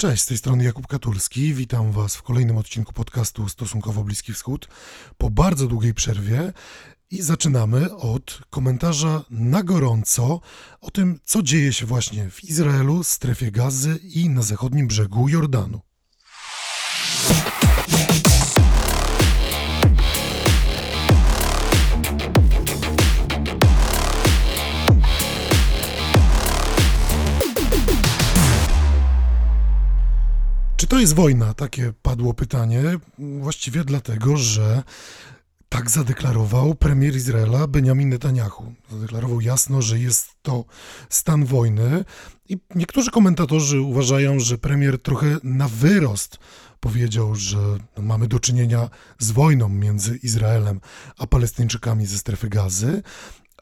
[0.00, 1.54] Cześć, z tej strony Jakub Katurski.
[1.54, 4.68] Witam Was w kolejnym odcinku podcastu Stosunkowo Bliski Wschód
[5.16, 6.52] po bardzo długiej przerwie.
[7.10, 10.40] I zaczynamy od komentarza na gorąco
[10.80, 15.80] o tym, co dzieje się właśnie w Izraelu, strefie gazy i na zachodnim brzegu Jordanu.
[30.88, 31.54] To jest wojna?
[31.54, 32.82] Takie padło pytanie.
[33.18, 34.82] Właściwie dlatego, że
[35.68, 38.74] tak zadeklarował premier Izraela Benjamin Netanyahu.
[38.90, 40.64] Zadeklarował jasno, że jest to
[41.08, 42.04] stan wojny
[42.48, 46.38] i niektórzy komentatorzy uważają, że premier trochę na wyrost
[46.80, 47.58] powiedział, że
[47.98, 50.80] mamy do czynienia z wojną między Izraelem
[51.18, 53.02] a Palestyńczykami ze strefy gazy,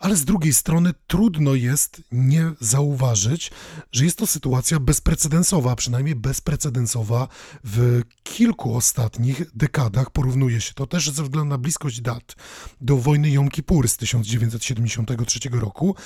[0.01, 3.51] ale z drugiej strony trudno jest nie zauważyć,
[3.93, 7.29] że jest to sytuacja bezprecedensowa, przynajmniej bezprecedensowa
[7.65, 10.11] w kilku ostatnich dekadach.
[10.11, 12.37] Porównuje się to też ze względu na bliskość dat
[12.81, 15.97] do wojny Jom Kippur z 1973 roku,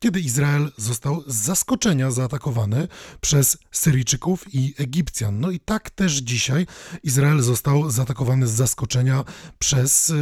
[0.00, 2.88] kiedy Izrael został z zaskoczenia zaatakowany
[3.20, 5.40] przez Syryjczyków i Egipcjan.
[5.40, 6.66] No i tak też dzisiaj
[7.02, 9.24] Izrael został zaatakowany z zaskoczenia
[9.58, 10.14] przez y,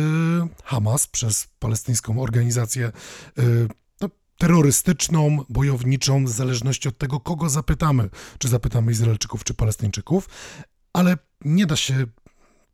[0.64, 2.92] Hamas, przez palestyńską organizację
[3.38, 3.68] y,
[4.00, 10.28] no, terrorystyczną, bojowniczą, w zależności od tego, kogo zapytamy, czy zapytamy Izraelczyków, czy Palestyńczyków,
[10.92, 12.06] ale nie da się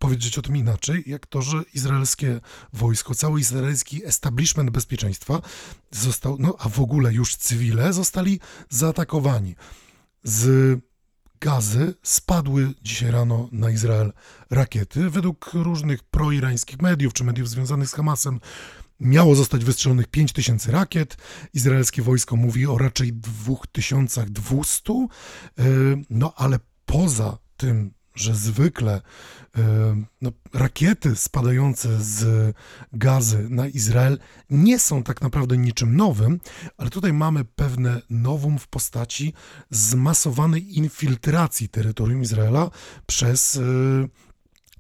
[0.05, 2.41] powiedzieć o tym inaczej, jak to, że izraelskie
[2.73, 5.41] wojsko, cały izraelski establishment bezpieczeństwa
[5.91, 9.57] został, no a w ogóle już cywile zostali zaatakowani.
[10.23, 10.81] Z
[11.41, 14.13] gazy spadły dzisiaj rano na Izrael
[14.51, 15.11] rakiety.
[15.11, 18.41] Według różnych proirańskich mediów czy mediów związanych z Hamasem
[19.01, 21.17] miało zostać wystrzelonych 5000 rakiet.
[21.55, 25.65] Izraelskie wojsko mówi o raczej 2200, e,
[26.11, 29.01] no ale poza tym że zwykle
[29.57, 29.63] e,
[30.21, 32.55] no, rakiety spadające z
[32.93, 34.19] gazy na Izrael
[34.51, 36.41] nie są tak naprawdę niczym nowym,
[36.79, 39.33] ale tutaj mamy pewne nowum w postaci
[39.71, 42.71] zmasowanej infiltracji terytorium Izraela
[43.07, 44.25] przez e,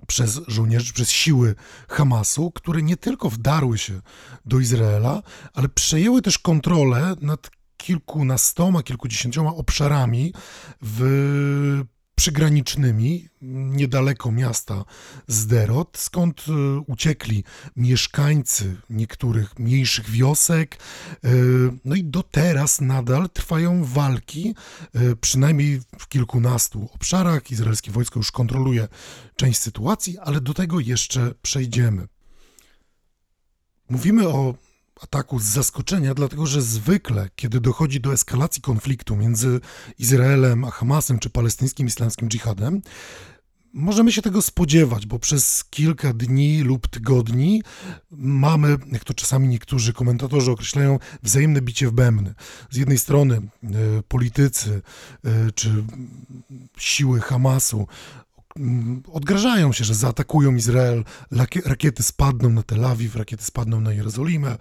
[0.06, 1.54] przez żołnierzy, przez siły
[1.88, 4.00] Hamasu, które nie tylko wdarły się
[4.44, 5.22] do Izraela,
[5.54, 10.32] ale przejęły też kontrolę nad kilkunastoma, kilkudziesięcioma obszarami
[10.82, 14.84] w przygranicznymi, niedaleko miasta
[15.28, 17.44] Zderot, skąd e, uciekli
[17.76, 20.76] mieszkańcy niektórych mniejszych wiosek.
[21.24, 21.28] E,
[21.84, 24.54] no i do teraz nadal trwają walki,
[24.94, 27.50] e, przynajmniej w kilkunastu obszarach.
[27.50, 28.88] Izraelskie wojsko już kontroluje
[29.36, 32.08] część sytuacji, ale do tego jeszcze przejdziemy.
[33.88, 34.54] Mówimy o
[35.03, 39.60] ataku z zaskoczenia, dlatego że zwykle, kiedy dochodzi do eskalacji konfliktu między
[39.99, 42.82] Izraelem a Hamasem czy palestyńskim islamskim dżihadem,
[43.77, 47.62] Możemy się tego spodziewać, bo przez kilka dni lub tygodni
[48.10, 52.34] mamy, jak to czasami niektórzy komentatorzy określają, wzajemne bicie w bębny.
[52.71, 53.69] Z jednej strony e,
[54.09, 54.83] politycy
[55.25, 55.84] e, czy
[56.78, 57.87] siły Hamasu
[59.12, 61.04] odgrażają się, że zaatakują Izrael,
[61.65, 64.56] rakiety spadną na Tel Awiw, rakiety spadną na Jerozolimę,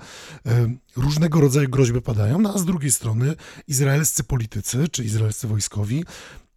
[0.46, 3.36] e, różnego rodzaju groźby padają, no a z drugiej strony
[3.68, 6.04] izraelscy politycy czy izraelscy wojskowi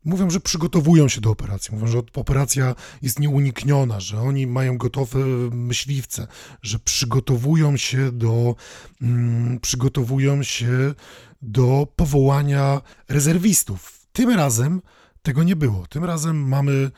[0.06, 5.18] mówią, że przygotowują się do operacji, mówią, że operacja jest nieunikniona, że oni mają gotowe
[5.50, 6.26] myśliwce,
[6.62, 8.54] że przygotowują się do,
[9.02, 10.94] mm, przygotowują się
[11.42, 14.06] do powołania rezerwistów.
[14.12, 14.82] Tym razem
[15.22, 15.86] tego nie było.
[15.86, 16.90] Tym razem mamy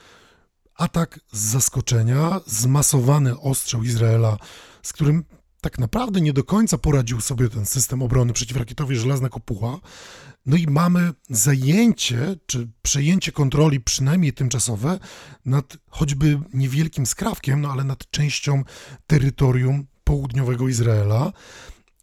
[0.78, 4.38] atak z zaskoczenia, zmasowany ostrzał Izraela,
[4.82, 5.24] z którym
[5.60, 9.80] tak naprawdę nie do końca poradził sobie ten system obrony przeciwrakietowej Żelazna Kopuła.
[10.46, 14.98] No i mamy zajęcie, czy przejęcie kontroli, przynajmniej tymczasowe,
[15.44, 18.64] nad choćby niewielkim skrawkiem, no ale nad częścią
[19.06, 21.32] terytorium południowego Izraela.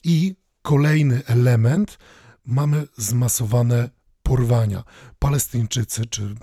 [0.04, 1.98] I kolejny element,
[2.46, 3.90] mamy zmasowane
[4.24, 4.84] porwania.
[5.20, 6.36] Palestyńczycy, czy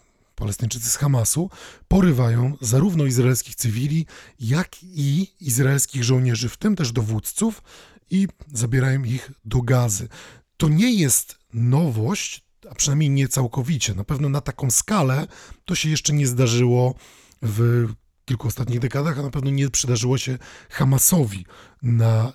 [0.42, 1.50] Palestyńczycy z Hamasu
[1.88, 4.06] porywają zarówno izraelskich cywili,
[4.40, 7.62] jak i izraelskich żołnierzy, w tym też dowódców,
[8.10, 10.08] i zabierają ich do gazy.
[10.56, 13.94] To nie jest nowość, a przynajmniej nie całkowicie.
[13.94, 15.26] Na pewno na taką skalę
[15.64, 16.94] to się jeszcze nie zdarzyło
[17.42, 17.88] w
[18.24, 20.38] kilku ostatnich dekadach, a na pewno nie przydarzyło się
[20.70, 21.46] Hamasowi
[21.82, 22.32] na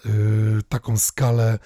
[0.60, 1.60] y, taką skalę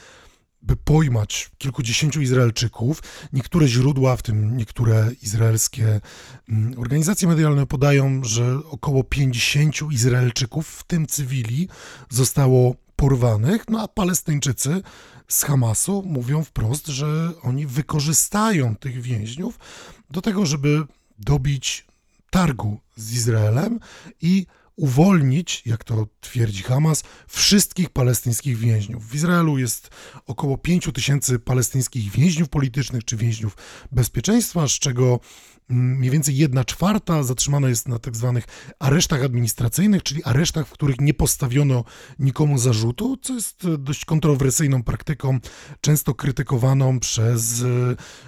[0.62, 3.04] by pojmać kilkudziesięciu Izraelczyków.
[3.34, 6.02] Niektóre źródła, w tym niektóre izraelskie
[6.50, 11.68] mm, organizacje medialne podają, że około 50 Izraelczyków, w tym cywili,
[12.10, 14.82] zostało porwanych, no a Palestyńczycy
[15.28, 19.60] z Hamasu mówią wprost, że oni wykorzystają tych więźniów
[20.10, 20.84] do tego, żeby
[21.20, 21.86] dobić
[22.30, 23.80] targu z Izraelem
[24.22, 24.46] i
[24.76, 29.08] uwolnić, jak to twierdzi Hamas, wszystkich palestyńskich więźniów.
[29.08, 29.90] W Izraelu jest
[30.28, 33.58] około 5 tysięcy palestyńskich więźniów politycznych czy więźniów
[33.92, 35.20] bezpieczeństwa, z czego
[35.72, 38.44] mniej więcej jedna czwarta zatrzymana jest na tak zwanych
[38.80, 41.84] aresztach administracyjnych, czyli aresztach, w których nie postawiono
[42.20, 45.40] nikomu zarzutu, co jest dość kontrowersyjną praktyką,
[45.82, 47.66] często krytykowaną przez e,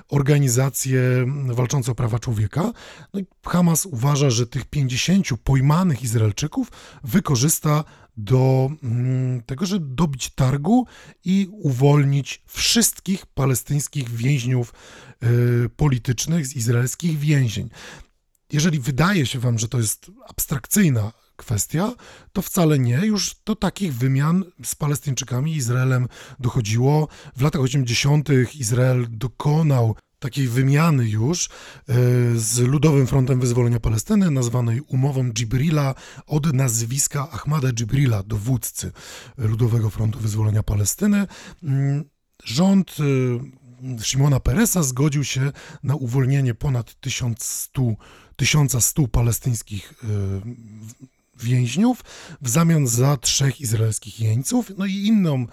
[0.10, 1.02] organizacje
[1.46, 2.74] walczące o prawa człowieka.
[3.14, 6.72] No i Hamas uważa, że tych 50 pojmanych Izraelczyków
[7.04, 7.84] wykorzysta
[8.18, 10.86] do mm, tego, żeby dobić targu
[11.26, 14.74] i uwolnić wszystkich palestyńskich więźniów
[15.24, 17.70] y, politycznych z izraelskich więzień.
[18.52, 21.94] Jeżeli wydaje się wam, że to jest abstrakcyjna kwestia,
[22.34, 22.96] to wcale nie.
[22.96, 26.08] Już do takich wymian z Palestyńczykami Izraelem
[26.40, 27.08] dochodziło.
[27.36, 28.30] W latach 80.
[28.56, 31.50] Izrael dokonał takiej wymiany już e,
[32.36, 35.96] z Ludowym Frontem Wyzwolenia Palestyny, nazwanej umową Djibrila
[36.28, 38.92] od nazwiska Ahmada Djibrila, dowódcy
[39.38, 41.28] Ludowego Frontu Wyzwolenia Palestyny.
[41.64, 42.04] Mm,
[42.44, 45.52] rząd e, Szymona Peresa zgodził się
[45.84, 47.82] na uwolnienie ponad 1100,
[48.36, 50.08] 1100 palestyńskich e,
[51.40, 52.04] więźniów
[52.42, 54.72] w zamian za trzech izraelskich jeńców.
[54.78, 55.48] No i inną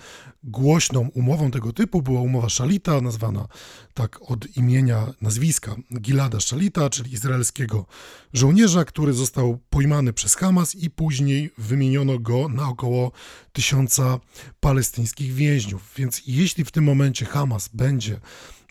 [0.44, 3.48] głośną umową tego typu była umowa Szalita, nazwana
[3.94, 7.86] tak od imienia, nazwiska Gilada Szalita, czyli izraelskiego
[8.32, 13.12] żołnierza, który został pojmany przez Hamas i później wymieniono go na około
[13.52, 14.20] tysiąca
[14.60, 15.92] palestyńskich więźniów.
[15.96, 18.20] Więc jeśli w tym momencie Hamas będzie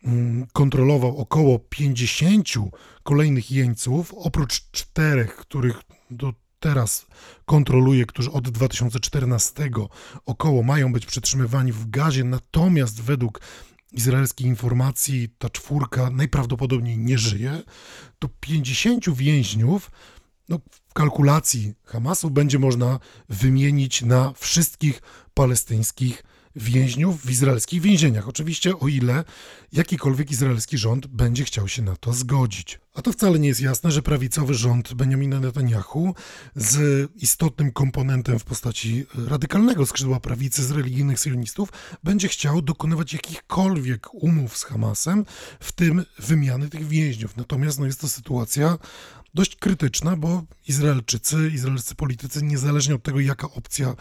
[0.04, 2.48] mm, kontrolował około 50
[3.04, 5.82] kolejnych jeńców, oprócz czterech, których
[6.12, 7.06] do teraz
[7.46, 9.70] kontroluje, którzy od 2014
[10.26, 13.42] około mają być przetrzymywani w gazie, natomiast według
[13.92, 17.62] izraelskich informacji ta czwórka najprawdopodobniej nie żyje,
[18.20, 19.92] to 50 więźniów
[20.50, 20.60] no,
[20.90, 25.02] w kalkulacji Hamasu będzie można wymienić na wszystkich
[25.34, 26.24] palestyńskich
[26.64, 28.28] więźniów w izraelskich więzieniach.
[28.28, 29.24] Oczywiście o ile
[29.74, 32.80] jakikolwiek izraelski rząd będzie chciał się na to zgodzić.
[32.94, 36.16] A to wcale nie jest jasne, że prawicowy rząd Benjamina Netanyahu
[36.56, 41.70] z istotnym komponentem w postaci radykalnego skrzydła prawicy z religijnych sionistów
[42.04, 45.26] będzie chciał dokonywać jakichkolwiek umów z Hamasem,
[45.60, 47.38] w tym wymiany tych więźniów.
[47.38, 48.78] Natomiast no, jest to sytuacja
[49.34, 53.96] dość krytyczna, bo Izraelczycy, izraelscy politycy, niezależnie od tego, jaka opcja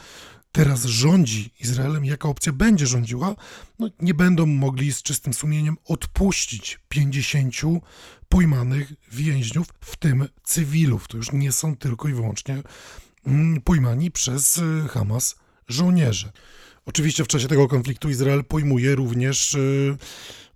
[0.52, 3.34] teraz rządzi Izraelem, jaka opcja będzie rządziła,
[3.78, 7.54] no nie będą mogli z czystym sumieniem odpuścić 50
[8.28, 11.08] pojmanych więźniów, w tym cywilów.
[11.08, 12.62] To już nie są tylko i wyłącznie
[13.26, 15.36] mm, pojmani przez y, Hamas
[15.68, 16.32] żołnierze.
[16.86, 19.96] Oczywiście w czasie tego konfliktu Izrael pojmuje również y,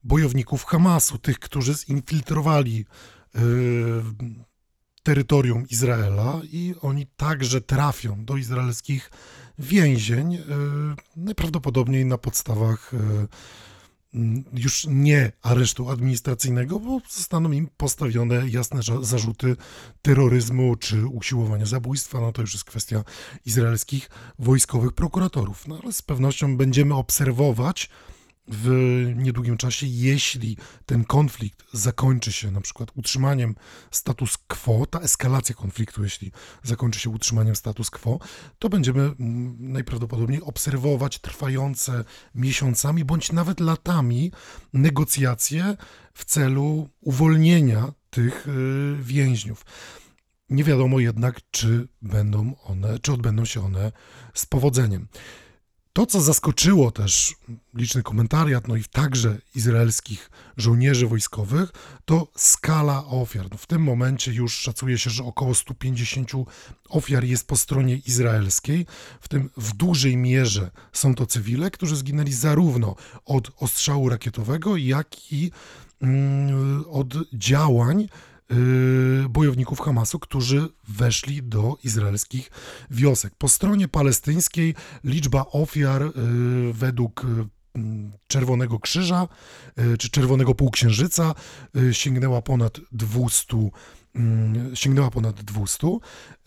[0.05, 2.85] bojowników Hamasu, tych, którzy zinfiltrowali
[3.37, 3.41] y,
[5.03, 9.11] terytorium Izraela i oni także trafią do izraelskich
[9.58, 10.40] więzień, e,
[11.16, 13.26] najprawdopodobniej na podstawach e,
[14.52, 19.56] już nie aresztu administracyjnego, bo zostaną im postawione jasne zarzuty
[20.02, 22.20] terroryzmu czy usiłowania zabójstwa.
[22.20, 23.04] No to już jest kwestia
[23.46, 25.69] izraelskich wojskowych prokuratorów.
[25.69, 27.90] No ale z pewnością będziemy obserwować,
[28.49, 28.69] w
[29.17, 30.56] niedługim czasie, jeśli
[30.87, 33.55] ten konflikt zakończy się na przykład utrzymaniem
[33.91, 36.32] status quo, ta eskalacja konfliktu, jeśli
[36.63, 38.19] zakończy się utrzymaniem status quo,
[38.58, 44.32] to będziemy mm, najprawdopodobniej obserwować trwające miesiącami bądź nawet latami
[44.72, 45.77] negocjacje
[46.15, 49.65] w celu uwolnienia tych y, więźniów.
[50.51, 53.93] Nie wiadomo jednak, czy będą one, czy odbędą się one
[54.34, 55.08] z powodzeniem.
[55.93, 57.34] To, co zaskoczyło też
[57.75, 61.72] liczny komentariat, no i także izraelskich żołnierzy wojskowych,
[62.05, 63.46] to skala ofiar.
[63.51, 66.31] No w tym momencie już szacuje się, że około 150
[66.89, 68.87] ofiar jest po stronie izraelskiej,
[69.20, 75.32] w tym w dużej mierze są to cywile, którzy zginęli zarówno od ostrzału rakietowego, jak
[75.32, 75.51] i
[76.03, 78.08] mm, od działań
[79.29, 82.51] bojowników Hamasu, którzy weszli do izraelskich
[82.91, 83.35] wiosek.
[83.39, 86.13] Po stronie palestyńskiej liczba ofiar y,
[86.73, 87.29] według y,
[88.27, 89.29] Czerwonego Krzyża
[89.99, 91.35] czy Czerwonego Półksiężyca
[91.93, 93.71] sięgnęła ponad 200
[94.15, 95.87] Mm, sięgnęła ponad 200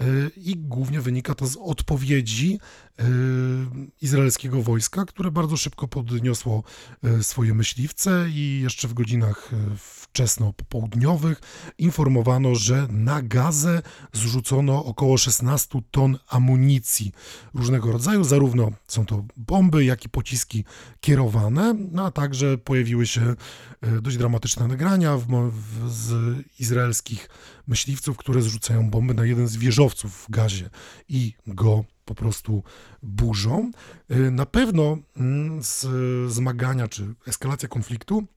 [0.02, 2.60] y, i głównie wynika to z odpowiedzi
[3.00, 3.04] y,
[4.02, 6.64] izraelskiego wojska, które bardzo szybko podniosło
[7.20, 9.52] y, swoje myśliwce i jeszcze w godzinach
[10.16, 11.42] wczesno-popołudniowych
[11.78, 13.82] informowano, że na gazę
[14.14, 17.12] zrzucono około 16 ton amunicji
[17.54, 20.64] różnego rodzaju, zarówno są to bomby, jak i pociski
[21.00, 23.36] kierowane, no a także pojawiły się
[24.02, 27.30] dość dramatyczne nagrania w, w, z izraelskich
[27.68, 30.70] myśliwców, które zrzucają bomby na jeden z wieżowców w gazie
[31.10, 32.64] i go po prostu
[33.04, 33.72] burzą.
[34.12, 35.60] Y, na pewno mm,
[36.28, 38.28] zmagania czy eskalacja konfliktu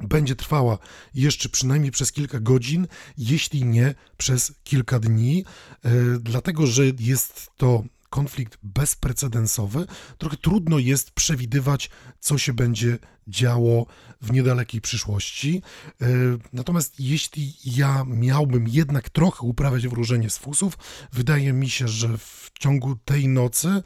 [0.00, 0.78] będzie trwała
[1.14, 2.86] jeszcze przynajmniej przez kilka godzin,
[3.18, 5.44] jeśli nie przez kilka dni,
[5.86, 9.86] y, dlatego że jest to konflikt bezprecedensowy.
[10.18, 12.98] Trochę trudno jest przewidywać, co się będzie
[13.28, 13.86] działo
[14.22, 15.62] w niedalekiej przyszłości.
[16.02, 16.06] E,
[16.52, 20.78] natomiast jeśli ja miałbym jednak trochę uprawiać wróżenie z fusów,
[21.12, 23.82] wydaje mi się, że w ciągu tej nocy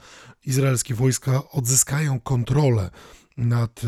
[0.47, 2.91] izraelskie wojska odzyskają kontrolę
[3.37, 3.87] nad e,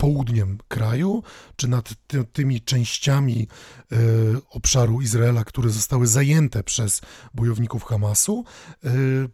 [0.00, 1.22] południem kraju,
[1.56, 3.48] czy nad ty, tymi częściami
[3.92, 3.96] y,
[4.50, 7.00] obszaru Izraela, które zostały zajęte przez
[7.34, 8.44] bojowników Hamasu.
[8.84, 9.28] Y,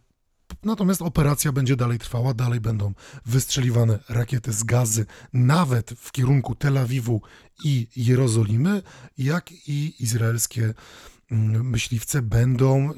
[0.63, 2.93] Natomiast operacja będzie dalej trwała, dalej będą
[3.25, 7.21] wystrzeliwane rakiety z gazy, nawet w kierunku Tel Awiwu
[7.63, 8.81] i Jerozolimy,
[9.17, 10.73] jak i izraelskie
[11.31, 12.93] myśliwce będą, yy,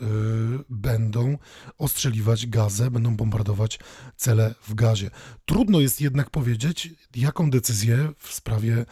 [0.69, 1.37] będą
[1.77, 3.79] ostrzeliwać gazę, będą bombardować
[4.15, 5.11] cele w gazie.
[5.45, 8.85] Trudno jest jednak powiedzieć, jaką decyzję w sprawie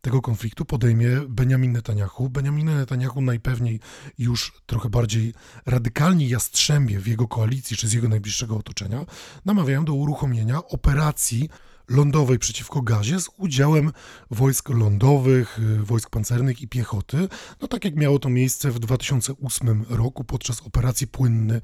[0.00, 2.28] tego konfliktu podejmie Benjamin Netanyahu.
[2.30, 3.80] Benjamin Netanyahu najpewniej
[4.18, 5.34] już trochę bardziej
[5.66, 9.06] radykalni jastrzębie w jego koalicji czy z jego najbliższego otoczenia
[9.44, 11.48] namawiają do uruchomienia operacji
[11.90, 13.92] lądowej przeciwko gazie z udziałem
[14.30, 17.28] wojsk lądowych, y, wojsk pancernych i piechoty,
[17.60, 21.60] no tak jak miało to miejsce w 2008 roku podczas operacji Płynny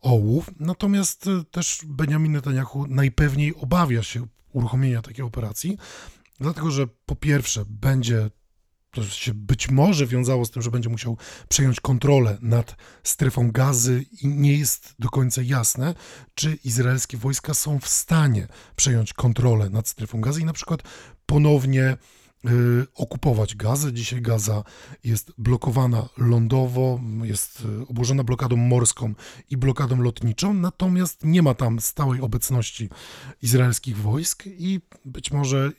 [0.00, 0.50] Ołów.
[0.60, 5.78] Natomiast y, też Benjamin Netanyahu najpewniej obawia się uruchomienia takiej operacji,
[6.40, 8.30] Dlatego, że po pierwsze będzie
[8.96, 11.16] to się być może wiązało z tym, że będzie musiał
[11.48, 15.94] przejąć kontrolę nad strefą gazy i nie jest do końca jasne,
[16.34, 20.82] czy izraelskie wojska są w stanie przejąć kontrolę nad strefą gazy i na przykład
[21.26, 21.96] ponownie
[22.94, 23.92] okupować Gazę.
[23.92, 24.64] Dzisiaj Gaza
[25.04, 29.14] jest blokowana lądowo, jest y, obłożona blokadą morską
[29.50, 32.88] i blokadą lotniczą, natomiast nie ma tam stałej obecności
[33.42, 35.72] izraelskich wojsk i być może y,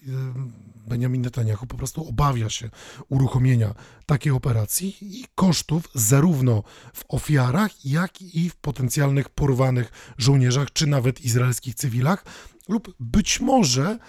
[0.87, 2.69] Benjamin Netanyahu po prostu obawia się
[3.09, 10.87] uruchomienia takiej operacji i kosztów zarówno w ofiarach, jak i w potencjalnych porwanych żołnierzach, czy
[10.87, 12.25] nawet izraelskich cywilach,
[12.69, 13.99] lub być może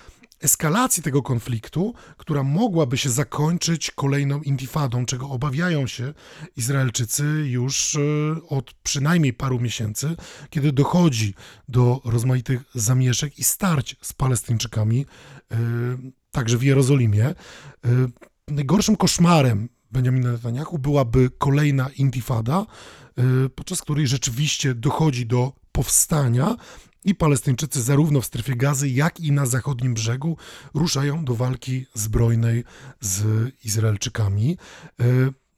[0.41, 6.15] eskalacji tego konfliktu, która mogłaby się zakończyć kolejną intifadą, czego obawiają się
[6.57, 8.01] Izraelczycy już e,
[8.49, 10.17] od przynajmniej paru miesięcy,
[10.51, 11.35] kiedy dochodzi
[11.69, 15.07] do rozmaitych zamieszek i starć z Palestyńczykami,
[15.51, 15.57] e,
[16.31, 17.27] także w Jerozolimie.
[17.27, 17.35] E,
[18.49, 22.67] najgorszym koszmarem Benjamina Netanyahu byłaby kolejna intifada,
[23.55, 26.57] podczas której rzeczywiście dochodzi do powstania
[27.05, 30.37] i Palestyńczycy zarówno w strefie gazy, jak i na zachodnim brzegu
[30.75, 32.65] ruszają do walki zbrojnej
[33.01, 33.25] z
[33.65, 34.59] Izraelczykami.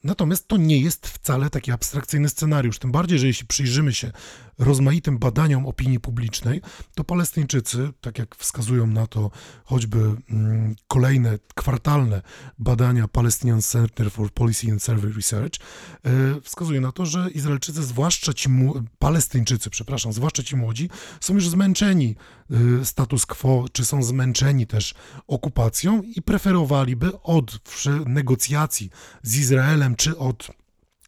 [0.05, 4.13] Natomiast to nie jest wcale taki abstrakcyjny scenariusz, tym bardziej, że jeśli przyjrzymy się
[4.61, 6.61] rozmaitym badaniom opinii publicznej,
[6.95, 9.31] to Palestyńczycy, tak jak wskazują na to
[9.65, 9.99] choćby
[10.31, 12.23] mm, kolejne kwartalne
[12.59, 18.33] badania Palestinian Center for Policy and Survey Research, e, wskazują na to, że Izraelczycy, zwłaszcza
[18.33, 18.51] ci
[18.99, 20.91] Palestyńczycy, przepraszam, zwłaszcza ci młodzi,
[21.21, 22.17] są już zmęczeni
[22.51, 24.95] e, status quo, czy są zmęczeni też
[25.27, 27.59] okupacją i preferowaliby od
[28.07, 28.91] negocjacji
[29.23, 30.51] z Izraelem, czy od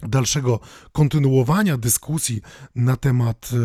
[0.03, 0.61] dalszego
[0.93, 2.41] kontynuowania dyskusji
[2.75, 3.57] na temat e,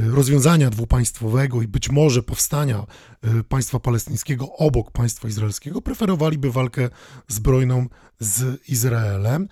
[0.00, 2.86] e, rozwiązania dwupaństwowego i być może powstania
[3.22, 6.88] e, państwa palestyńskiego obok państwa izraelskiego, preferowaliby walkę
[7.28, 7.86] zbrojną
[8.20, 9.48] z Izraelem.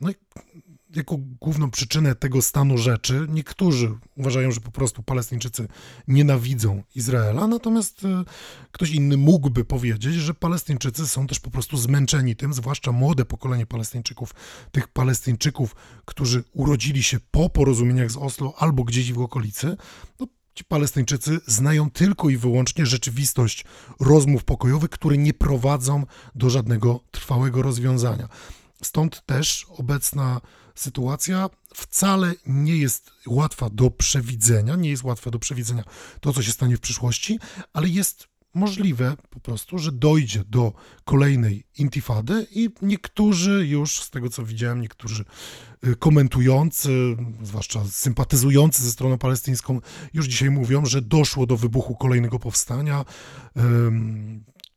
[0.00, 0.10] No
[0.96, 5.68] jako główną przyczynę tego stanu rzeczy niektórzy uważają, że po prostu Palestyńczycy
[6.08, 8.24] nienawidzą Izraela, natomiast e,
[8.72, 13.66] ktoś inny mógłby powiedzieć, że Palestyńczycy są też po prostu zmęczeni tym, zwłaszcza młode pokolenie
[13.66, 14.34] Palestyńczyków,
[14.72, 19.76] tych Palestyńczyków, którzy urodzili się po porozumieniach z Oslo albo gdzieś w okolicy,
[20.20, 23.64] no, Ci Palestyńczycy znają tylko i wyłącznie rzeczywistość
[24.00, 28.28] rozmów pokojowych, które nie prowadzą do żadnego trwałego rozwiązania.
[28.82, 30.40] Stąd też obecna
[30.74, 35.84] sytuacja wcale nie jest łatwa do przewidzenia, nie jest łatwa do przewidzenia
[36.20, 37.38] to, co się stanie w przyszłości,
[37.72, 40.72] ale jest możliwe po prostu, że dojdzie do
[41.04, 45.24] kolejnej intifady i niektórzy już, z tego co widziałem, niektórzy
[45.86, 49.80] y, komentujący, zwłaszcza sympatyzujący ze stroną palestyńską,
[50.14, 53.04] już dzisiaj mówią, że doszło do wybuchu kolejnego powstania.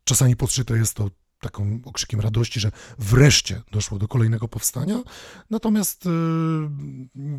[0.03, 1.09] Czasami podszyte jest to
[1.43, 5.03] taką okrzykiem radości, że wreszcie doszło do kolejnego powstania.
[5.49, 6.09] Natomiast e,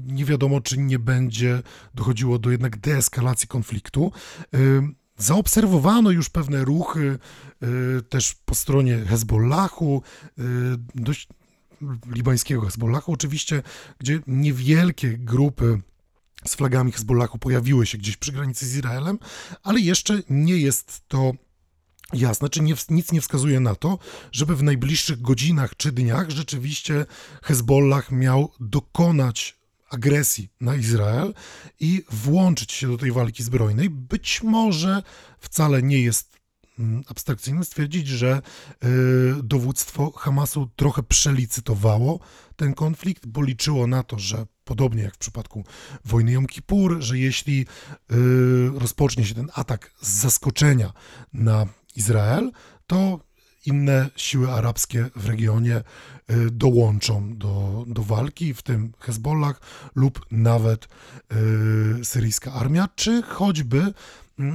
[0.06, 1.62] nie wiadomo, czy nie będzie
[1.94, 4.12] dochodziło do jednak deeskalacji konfliktu.
[4.54, 4.58] E,
[5.16, 7.18] zaobserwowano już pewne ruchy
[7.62, 7.66] e,
[8.02, 10.02] też po stronie Hezbollahu,
[10.94, 11.28] dość
[12.06, 13.62] libańskiego Hezbollahu, oczywiście,
[13.98, 15.80] gdzie niewielkie grupy
[16.46, 19.18] z flagami Hezbollahu pojawiły się gdzieś przy granicy z Izraelem,
[19.62, 21.32] ale jeszcze nie jest to
[22.12, 23.98] jasne, czy nie, nic nie wskazuje na to,
[24.32, 27.06] żeby w najbliższych godzinach czy dniach rzeczywiście
[27.42, 29.58] Hezbollah miał dokonać
[29.90, 31.34] agresji na Izrael
[31.80, 33.90] i włączyć się do tej walki zbrojnej.
[33.90, 35.02] Być może
[35.38, 36.38] wcale nie jest
[36.78, 38.42] mm, abstrakcyjne stwierdzić, że
[38.84, 42.20] y, dowództwo Hamasu trochę przelicytowało
[42.56, 45.64] ten konflikt, bo liczyło na to, że podobnie jak w przypadku
[46.04, 47.66] wojny Jom Kippur, że jeśli y,
[48.74, 50.92] rozpocznie się ten atak z zaskoczenia
[51.32, 52.50] na Izrael,
[52.86, 53.20] to
[53.66, 59.60] inne siły arabskie w regionie y, dołączą do, do walki, w tym Hezbollah
[59.94, 60.88] lub nawet
[62.00, 63.92] y, syryjska armia, czy choćby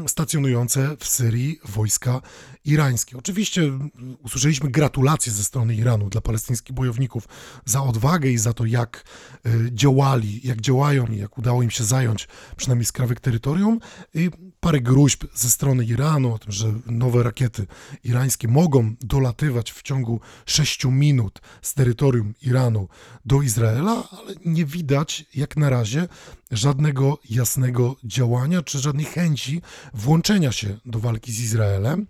[0.07, 2.21] stacjonujące w Syrii wojska
[2.65, 3.17] irańskie.
[3.17, 3.89] Oczywiście mm,
[4.23, 7.27] usłyszeliśmy gratulacje ze strony Iranu dla palestyńskich bojowników
[7.65, 9.03] za odwagę i za to, jak
[9.45, 13.79] y, działali, jak działają i jak udało im się zająć przynajmniej skrawek terytorium.
[14.13, 17.67] I parę gruźb ze strony Iranu o tym, że nowe rakiety
[18.03, 22.87] irańskie mogą dolatywać w ciągu 6 minut z terytorium Iranu
[23.25, 26.07] do Izraela, ale nie widać jak na razie
[26.51, 29.61] żadnego jasnego działania czy żadnej chęci
[29.93, 32.07] włączenia się do walki z Izraelem.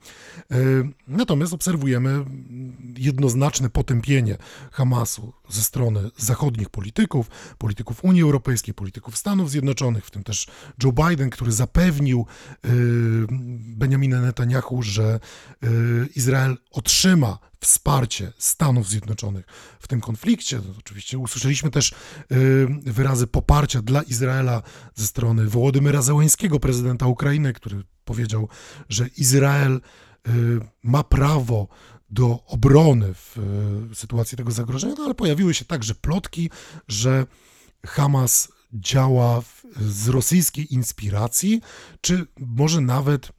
[0.51, 0.55] E,
[1.07, 2.25] natomiast obserwujemy
[2.97, 4.37] jednoznaczne potępienie
[4.71, 7.27] Hamasu ze strony zachodnich polityków,
[7.57, 10.47] polityków Unii Europejskiej, polityków Stanów Zjednoczonych, w tym też
[10.83, 12.25] Joe Biden, który zapewnił
[12.63, 12.69] e,
[13.59, 15.19] Benjamina Netanyahu, że
[15.63, 15.67] e,
[16.15, 19.45] Izrael otrzyma wsparcie Stanów Zjednoczonych
[19.79, 20.61] w tym konflikcie.
[20.79, 21.93] Oczywiście usłyszeliśmy też
[22.81, 24.61] wyrazy poparcia dla Izraela
[24.95, 28.49] ze strony Wołodymyra Zełańskiego, prezydenta Ukrainy, który powiedział,
[28.89, 29.81] że Izrael
[30.27, 30.31] y,
[30.83, 31.67] ma prawo
[32.11, 33.37] do obrony w
[33.91, 36.49] y, sytuacji tego zagrożenia, no ale pojawiły się także plotki,
[36.87, 37.25] że
[37.85, 39.41] Hamas działa
[39.81, 41.61] z rosyjskiej inspiracji,
[42.01, 43.31] czy może nawet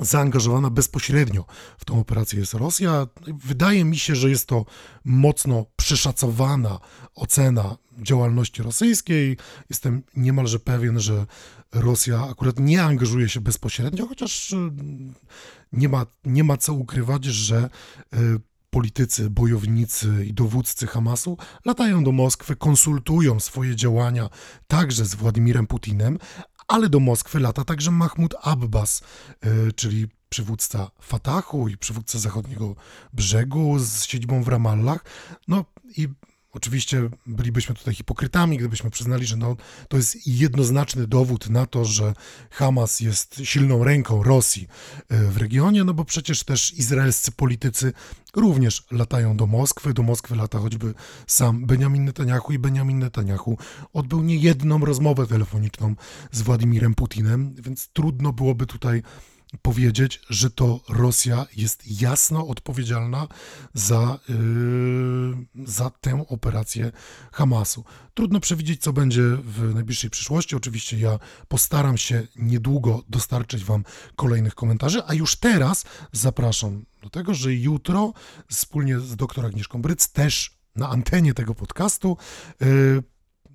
[0.00, 1.44] zaangażowana bezpośrednio
[1.78, 3.06] w tą operację jest Rosja.
[3.44, 4.64] Wydaje mi się, że jest to
[5.04, 6.78] mocno przeszacowana
[7.14, 9.36] ocena działalności rosyjskiej.
[9.70, 11.26] Jestem niemalże pewien, że
[11.72, 14.56] Rosja akurat nie angażuje się bezpośrednio, chociaż y,
[15.72, 17.70] nie ma, nie ma co ukrywać, że
[18.14, 24.28] y, politycy, bojownicy i dowódcy Hamasu latają do Moskwy, konsultują swoje działania
[24.66, 26.18] także z Władimirem Putinem,
[26.70, 29.02] ale do Moskwy lata także Mahmud Abbas,
[29.46, 32.74] y, czyli przywódca Fatahu i przywódca zachodniego
[33.12, 35.04] brzegu z siedzibą w Ramallah.
[35.48, 35.64] No
[35.96, 36.08] i
[36.52, 39.56] Oczywiście bylibyśmy tutaj hipokrytami, gdybyśmy przyznali, że no,
[39.88, 42.14] to jest jednoznaczny dowód na to, że
[42.50, 44.68] Hamas jest silną ręką Rosji
[45.08, 47.92] e, w regionie, no bo przecież też izraelscy politycy
[48.36, 49.94] również latają do Moskwy.
[49.94, 50.94] Do Moskwy lata choćby
[51.26, 53.58] sam Benjamin Netanyahu i Benjamin Netanyahu
[53.92, 55.94] odbył niejedną rozmowę telefoniczną
[56.32, 59.02] z Władimirem Putinem, więc trudno byłoby tutaj
[59.62, 63.28] powiedzieć, że to Rosja jest jasno odpowiedzialna
[63.74, 66.92] za, yy, za tę operację
[67.32, 67.84] Hamasu.
[68.14, 70.56] Trudno przewidzieć, co będzie w najbliższej przyszłości.
[70.56, 73.84] Oczywiście ja postaram się niedługo dostarczyć Wam
[74.16, 78.12] kolejnych komentarzy, a już teraz zapraszam do tego, że jutro
[78.50, 82.16] wspólnie z dr Agnieszką Bryc też na antenie tego podcastu
[82.60, 83.02] yy,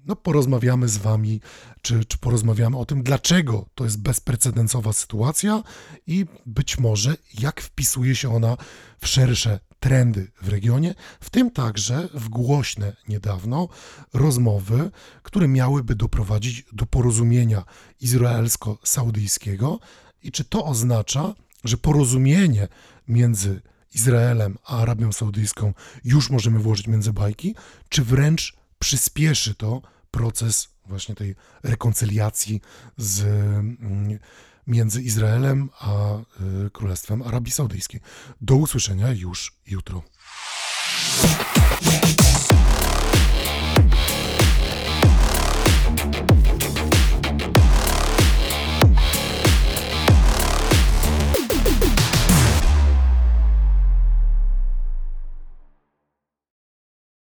[0.05, 1.41] no, porozmawiamy z Wami,
[1.81, 5.63] czy, czy porozmawiamy o tym, dlaczego to jest bezprecedensowa sytuacja
[6.07, 8.57] i być może jak wpisuje się ona
[8.99, 13.67] w szersze trendy w regionie, w tym także w głośne niedawno
[14.13, 14.91] rozmowy,
[15.23, 17.63] które miałyby doprowadzić do porozumienia
[18.01, 19.79] izraelsko-saudyjskiego.
[20.23, 22.67] I czy to oznacza, że porozumienie
[23.07, 23.61] między
[23.95, 27.55] Izraelem a Arabią Saudyjską już możemy włożyć między bajki,
[27.89, 29.81] czy wręcz przyspieszy to
[30.15, 32.61] proces właśnie tej rekonciliacji
[32.97, 34.19] z, mm,
[34.67, 36.17] między Izraelem a
[36.65, 38.01] y, Królestwem Arabii Saudyjskiej.
[38.41, 40.03] Do usłyszenia już jutro.